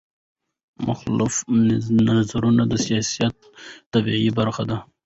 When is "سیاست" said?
2.85-3.35